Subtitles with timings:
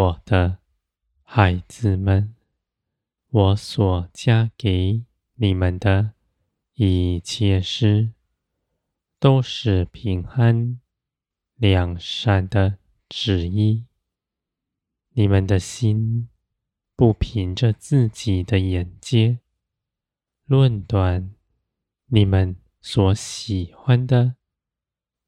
[0.00, 0.56] 我的
[1.24, 2.34] 孩子们，
[3.28, 5.04] 我所加给
[5.34, 6.14] 你们的
[6.72, 8.12] 一切事，
[9.18, 10.80] 都是平安、
[11.56, 12.78] 良善的
[13.10, 13.84] 旨意。
[15.10, 16.30] 你们的心
[16.96, 19.40] 不凭着自己的眼界
[20.46, 21.34] 论断
[22.06, 24.36] 你们所喜欢的，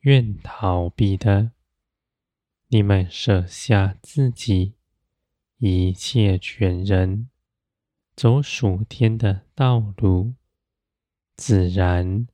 [0.00, 1.52] 愿逃避的。
[2.70, 4.74] 你们舍下自己
[5.56, 7.30] 一切权人，
[8.14, 10.34] 走属天的道路，
[11.34, 12.26] 自然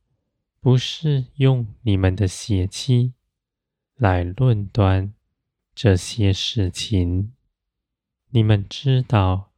[0.59, 3.15] 不是用你们的血气
[3.95, 5.15] 来论断
[5.73, 7.33] 这些事情。
[8.31, 9.53] 你们知道，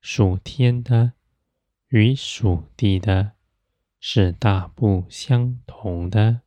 [0.00, 1.14] 属天的
[1.88, 3.32] 与属地的
[3.98, 6.42] 是大不相同的。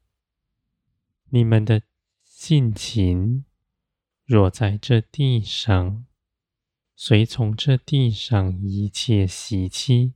[1.32, 1.82] 你们的
[2.24, 3.44] 性情。
[4.26, 6.06] 若在这地上，
[6.96, 10.14] 随从这地上一切习气，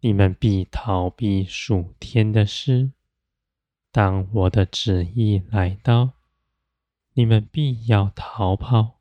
[0.00, 2.92] 你们必逃避属天的事。
[3.90, 6.12] 当我的旨意来到，
[7.14, 9.00] 你们必要逃跑，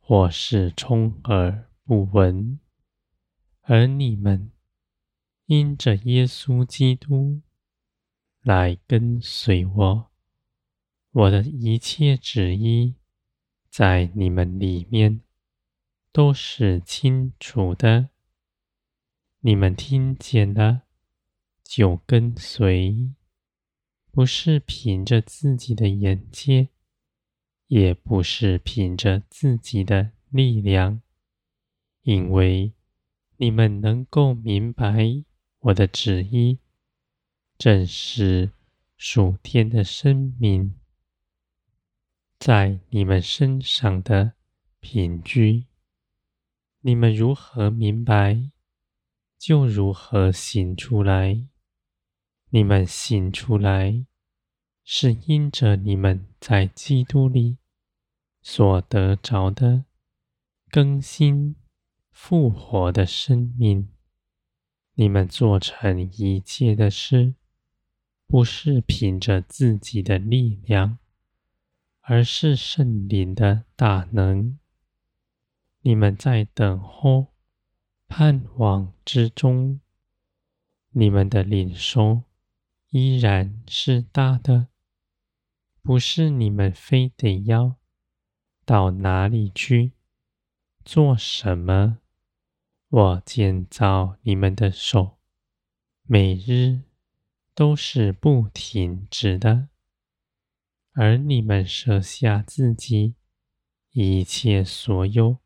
[0.00, 2.58] 或是充耳不闻。
[3.62, 4.52] 而你们
[5.46, 7.42] 因着耶稣基督
[8.42, 10.10] 来跟随我。
[11.16, 12.94] 我的一切旨意，
[13.70, 15.22] 在你们里面
[16.12, 18.10] 都是清楚的。
[19.40, 20.82] 你们听见了，
[21.64, 23.12] 就跟随，
[24.10, 26.68] 不是凭着自己的眼界，
[27.68, 31.00] 也不是凭着自己的力量，
[32.02, 32.74] 因为
[33.38, 35.24] 你们能够明白
[35.60, 36.58] 我的旨意，
[37.56, 38.50] 正是
[38.98, 40.74] 属天的生命。
[42.38, 44.34] 在你们身上的
[44.78, 45.64] 凭据，
[46.80, 48.50] 你们如何明白，
[49.38, 51.46] 就如何醒出来。
[52.50, 54.06] 你们醒出来，
[54.84, 57.56] 是因着你们在基督里
[58.42, 59.84] 所得着的
[60.70, 61.56] 更新
[62.12, 63.88] 复活的生命。
[64.94, 67.34] 你们做成一切的事，
[68.26, 70.98] 不是凭着自己的力量。
[72.08, 74.60] 而是圣灵的大能，
[75.80, 77.34] 你们在等候、
[78.06, 79.80] 盼望之中，
[80.90, 82.22] 你们的领受
[82.90, 84.68] 依然是大的，
[85.82, 87.74] 不是你们非得要
[88.64, 89.90] 到哪里去
[90.84, 91.98] 做什么。
[92.88, 95.18] 我建造你们的手，
[96.04, 96.82] 每日
[97.52, 99.70] 都是不停止的。
[100.98, 103.16] 而你们舍下自己
[103.92, 105.36] 一切所有，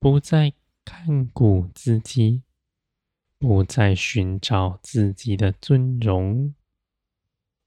[0.00, 0.54] 不再
[0.84, 2.42] 看顾自己，
[3.38, 6.52] 不再寻找自己的尊荣。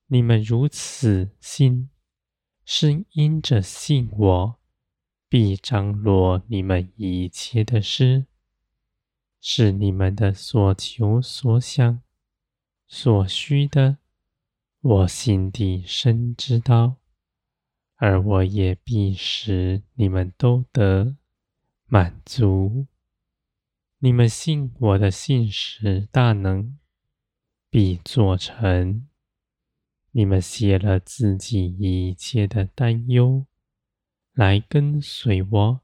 [0.07, 1.89] 你们如此信，
[2.65, 4.59] 是因着信我，
[5.29, 8.25] 必张罗你们一切的事，
[9.39, 12.01] 是你们的所求所想
[12.89, 13.99] 所需的。
[14.81, 16.95] 我心底深知道，
[17.95, 21.17] 而我也必使你们都得
[21.83, 22.87] 满足。
[23.97, 26.77] 你们信我的信实大能，
[27.69, 29.05] 必做成。
[30.11, 33.45] 你们卸了自己一切的担忧，
[34.31, 35.81] 来跟随我，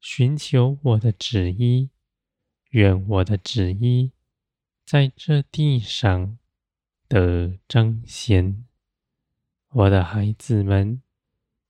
[0.00, 1.90] 寻求我的旨意。
[2.70, 4.12] 愿我的旨意
[4.86, 6.38] 在这地上。
[7.08, 8.64] 的彰显，
[9.70, 11.02] 我的孩子们，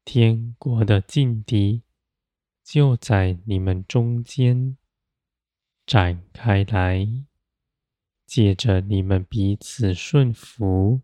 [0.04, 1.82] 天国的劲敌
[2.64, 4.76] 就在你们中间
[5.86, 7.06] 展开来。
[8.26, 11.00] 借着你们彼此顺服，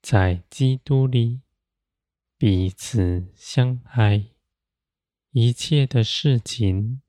[0.00, 1.42] 在基督里
[2.38, 4.28] 彼此相爱，
[5.32, 7.02] 一切的事情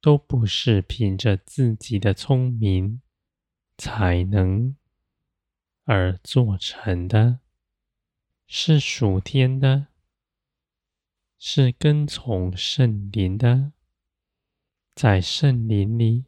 [0.00, 3.00] 都不是凭着自己的聪明
[3.78, 4.74] 才能。
[5.84, 7.40] 而做成的，
[8.46, 9.88] 是属天的，
[11.38, 13.72] 是跟从圣灵的，
[14.94, 16.24] 在圣灵里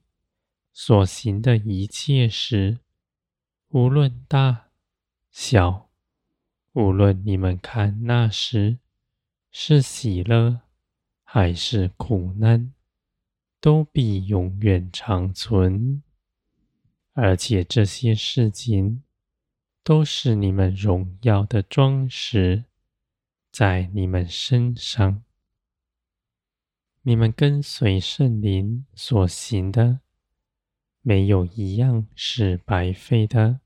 [0.74, 2.80] 所行的一切事，
[3.68, 4.68] 无论大
[5.30, 5.88] 小，
[6.72, 8.78] 无论你们看那时
[9.50, 10.60] 是喜乐
[11.24, 12.74] 还是苦难，
[13.58, 16.02] 都必永远长存，
[17.14, 19.02] 而且这些事情。
[19.86, 22.64] 都是你们荣耀的装饰，
[23.52, 25.22] 在你们身上。
[27.02, 30.00] 你们跟随圣灵所行的，
[31.02, 33.60] 没有一样是白费的。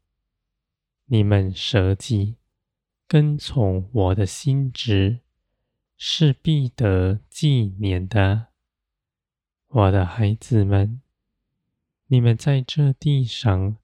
[1.07, 2.37] 你们舍己，
[3.09, 5.21] 跟从我的心志，
[5.97, 8.49] 是必得纪念的。
[9.69, 11.01] 我的孩子们，
[12.09, 13.79] 你们在这地上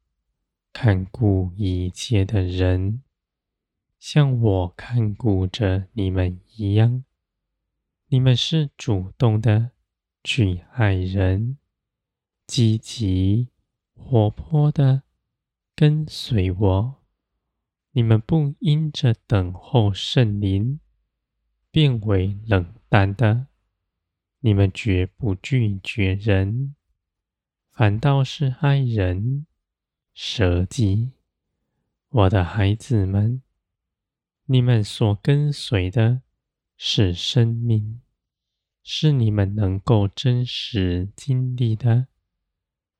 [0.78, 3.02] 看顾一切的人，
[3.98, 7.02] 像我看顾着你们一样。
[8.08, 9.70] 你们是主动的
[10.22, 11.56] 去爱人，
[12.46, 13.48] 积极
[13.94, 15.04] 活泼的
[15.74, 16.96] 跟随我。
[17.92, 20.80] 你们不因着等候圣灵，
[21.70, 23.46] 变为冷淡的。
[24.40, 26.74] 你们绝不拒绝人，
[27.72, 29.46] 反倒是爱人，
[30.18, 31.12] 舍己。
[32.08, 33.42] 我的孩子们，
[34.46, 36.22] 你们所跟随的
[36.74, 38.00] 是生命，
[38.82, 42.06] 是你们能够真实经历的，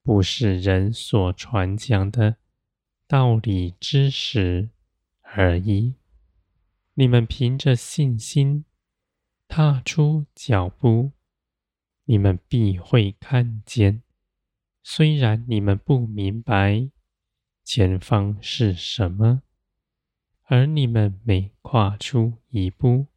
[0.03, 2.37] 不是人所传讲的
[3.09, 4.69] 道理知识
[5.23, 5.95] 而已。
[6.93, 8.67] 你们凭着信心
[9.49, 11.13] 踏出脚步。
[12.05, 14.03] 你们必会看见，
[14.83, 16.91] 虽然你们不明白
[17.67, 19.43] 前方是什么，
[20.45, 23.09] 而你们每跨出一步，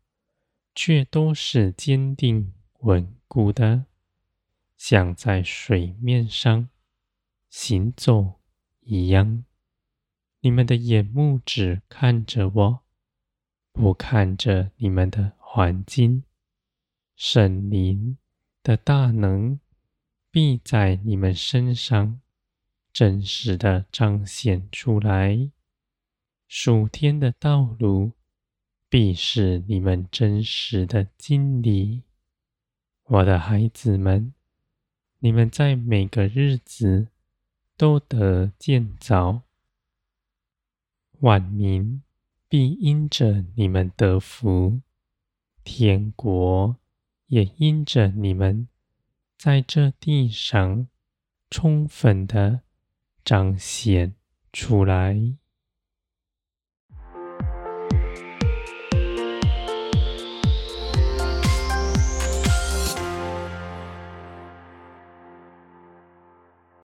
[0.74, 3.86] 却都是坚定稳固的，
[4.76, 6.68] 像在水面上
[7.52, 8.40] 行走
[8.80, 9.46] 一样。
[10.40, 12.80] 你们的眼目只看着我，
[13.72, 16.24] 不看着你们的环境，
[17.16, 18.18] 圣灵。
[18.62, 19.60] 的大能
[20.30, 22.20] 必在你们身上
[23.00, 25.52] 真实的彰显出来，
[26.50, 28.12] 属天的道路
[28.90, 32.04] 必是你们真实的经历。
[33.06, 34.34] 我的孩子们，
[35.20, 37.08] 你们在每个日子
[37.78, 39.44] 都得建造，
[41.20, 42.04] 万民
[42.50, 44.82] 必因着你们得福，
[45.64, 46.76] 天国。
[47.28, 48.68] 也因着你们
[49.38, 50.90] 在这地上
[51.50, 52.64] 充分的
[53.30, 54.16] 彰显
[54.52, 55.16] 出来。